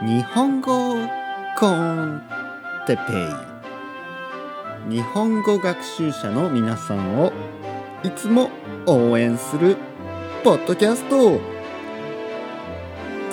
[0.00, 0.94] 日本語
[1.58, 2.22] コン
[2.86, 3.02] テペ
[4.88, 4.92] イ。
[4.92, 7.32] 日本語学習者の皆さんを
[8.04, 8.48] いつも
[8.86, 9.76] 応援する
[10.44, 11.40] ポッドキャスト。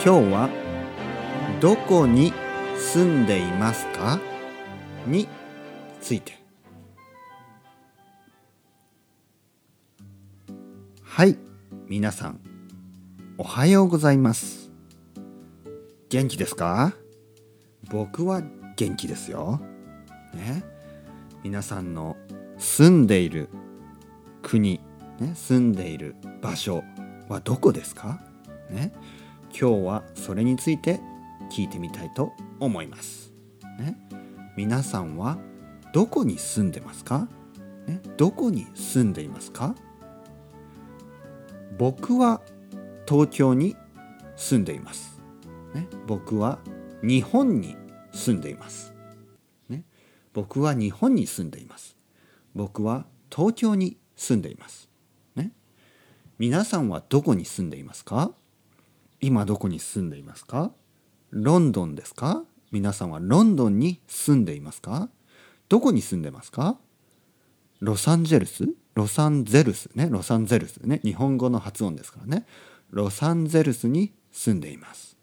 [0.03, 0.49] 今日は
[1.61, 2.33] どこに
[2.75, 4.19] 住んでいますか？
[5.05, 5.27] に
[6.01, 6.33] ついて。
[11.03, 11.37] はい
[11.87, 12.39] 皆さん
[13.37, 14.64] おはようございます。
[16.15, 16.93] 元気ですか？
[17.89, 18.41] 僕は
[18.77, 19.59] 元気ですよ。
[20.33, 20.63] ね、
[21.43, 22.15] 皆さんの
[22.57, 23.49] 住んでいる
[24.41, 24.79] 国、
[25.19, 26.85] ね、住んでいる場所
[27.27, 28.21] はどこですか、
[28.69, 28.93] ね、
[29.49, 31.01] 今日はそれについて
[31.51, 33.33] 聞いてみたいと思います。
[33.77, 33.97] ね、
[34.55, 35.37] 皆さんは
[35.91, 37.27] どこに住んでますか、
[37.87, 39.75] ね、どこに住んでいますか？
[41.77, 42.39] 僕は
[43.05, 43.75] 東京に
[44.37, 45.13] 住んでいます。
[45.75, 46.59] ね、僕は
[47.03, 47.75] 日本に
[48.13, 48.93] 住んでいます、
[49.67, 49.83] ね。
[50.33, 51.97] 僕は日本に住んでいます。
[52.55, 54.89] 僕は東京に住んでいます。
[55.35, 55.51] ね、
[56.39, 58.31] 皆さんはどこに住んでいますか？
[59.19, 60.71] 今どこに住んでいますか？
[61.31, 62.45] ロンドンですか？
[62.71, 65.09] 皆さんはロンドンに住んでいますか？
[65.67, 66.77] どこに住んでますか？
[67.81, 68.69] ロサンゼルス？
[68.93, 70.07] ロサンゼルスね。
[70.09, 71.01] ロサンゼルスね。
[71.03, 72.45] 日本語の発音ですからね。
[72.91, 75.14] ロサンゼルスに住んでいます。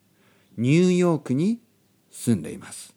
[0.57, 1.61] ニューヨークに
[2.11, 2.95] 住んでいます。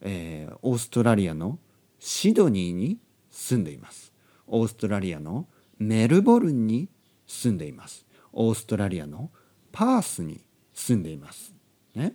[0.00, 1.58] えー、オーストラリアの
[1.98, 2.98] シドニーに
[3.30, 4.12] 住んでいます。
[4.46, 5.46] オーストラリアの
[5.78, 6.88] メルボルンに
[7.26, 8.06] 住んでいます。
[8.32, 9.30] オーストラリアの
[9.72, 10.40] パースに
[10.72, 11.54] 住んでいます。
[11.94, 12.14] ね、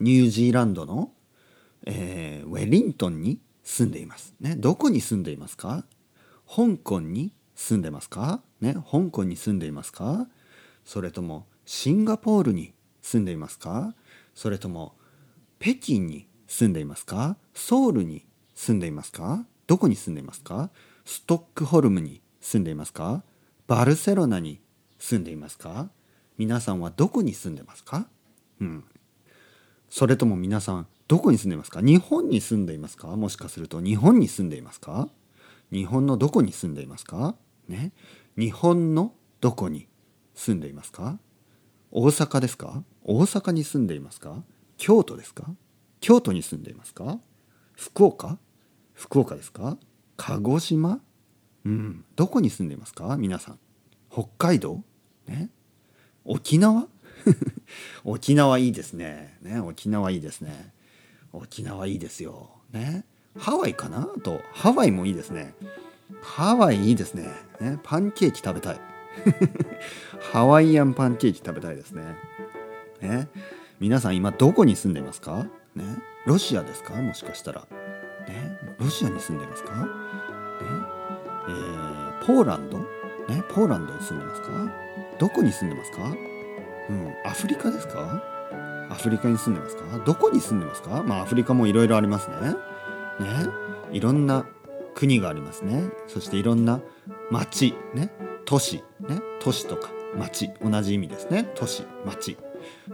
[0.00, 1.12] ニュージーランドの、
[1.86, 4.34] えー、ウェリントンに住んでいます。
[4.40, 5.84] ね、どこに住んでいますか？
[6.48, 8.42] 香港に住んでますか？
[8.60, 10.28] ね、香港に住んでいますか？
[10.84, 12.73] それともシンガポールに
[13.04, 13.94] 住んでいますか？
[14.34, 14.94] それとも
[15.60, 17.36] 北京に住んでいますか？
[17.52, 18.24] ソウルに
[18.54, 19.44] 住んでいますか？
[19.66, 20.70] どこに住んでいますか？
[21.04, 23.22] ストックホルムに住んでいますか？
[23.66, 24.58] バルセロナに
[24.98, 25.90] 住んでいますか？
[26.38, 28.08] 皆さんはどこに住んでますか？
[28.60, 28.84] うん。
[29.90, 31.82] それとも皆さんどこに住んでいますか？
[31.82, 33.08] 日本に住んでいますか？
[33.08, 35.10] もしかすると日本に住んでいますか？
[35.70, 37.36] 日本のどこに住んでいますか？
[37.68, 37.92] ね。
[38.38, 39.88] 日本のどこに
[40.34, 41.18] 住んでいますか？
[41.96, 42.82] 大阪ですか？
[43.04, 44.42] 大阪に住んでいますか？
[44.78, 45.46] 京都ですか？
[46.00, 47.20] 京都に住んでいますか？
[47.76, 48.36] 福岡？
[48.94, 49.78] 福岡ですか？
[50.16, 51.00] 鹿児島？
[51.64, 52.04] うん。
[52.16, 53.16] どこに住んでいますか？
[53.16, 53.58] 皆さん。
[54.10, 54.82] 北海道？
[55.28, 55.50] ね？
[56.24, 56.88] 沖縄？
[58.02, 59.38] 沖縄いいですね。
[59.42, 59.60] ね？
[59.60, 60.72] 沖縄いいですね。
[61.32, 62.50] 沖縄いいですよ。
[62.72, 63.04] ね？
[63.38, 64.08] ハワイかな？
[64.24, 65.54] とハワイもいいですね。
[66.22, 67.28] ハワイいいですね。
[67.60, 67.78] ね？
[67.84, 68.80] パンケーキ食べたい。
[70.32, 72.16] ハワイアンパンケーキ食べたいですね。
[73.00, 73.28] ね。
[73.80, 75.46] 皆さん今どこに住んでいますか？
[75.74, 75.84] ね。
[76.26, 76.94] ロシアですか？
[76.94, 77.66] もしかしたら。
[78.28, 78.58] ね。
[78.78, 79.72] ロシアに住んでますか？
[79.74, 79.88] ね。
[81.48, 82.78] えー、ポーランド？
[82.78, 82.86] ね。
[83.50, 84.48] ポーランドに住んでますか？
[85.18, 86.04] どこに住んでますか？
[86.90, 88.22] うん、アフリカですか？
[88.90, 89.98] アフリカに住んでますか？
[90.04, 91.02] どこに住んでますか？
[91.02, 92.36] まあアフリカもいろいろありますね。
[93.20, 93.48] ね。
[93.92, 94.44] いろんな
[94.94, 95.84] 国がありますね。
[96.06, 96.80] そしていろんな
[97.30, 98.10] 町ね。
[98.44, 101.50] 都市ね都市とか町同じ意味ですね。
[101.54, 102.36] 都市町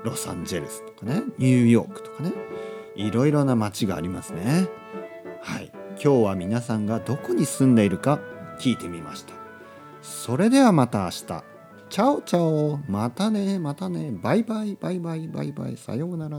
[0.03, 2.33] ロサンゼルスとかねニューヨークとかね。
[2.97, 4.69] いろいろな町がありますね。
[5.43, 5.73] はい。
[6.03, 8.21] 今日は皆さんがどこに住んでいるか
[8.59, 9.35] 聞いてみました。
[10.03, 11.45] それではまた明日。
[11.89, 12.79] チャオチャオ。
[12.89, 14.11] またねまたね。
[14.13, 15.77] バイバイバイバイバイバイ。
[15.77, 16.39] さようなら。